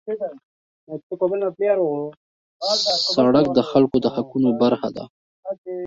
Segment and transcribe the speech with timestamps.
[3.15, 5.05] سړک د خلکو د حقونو برخه ده.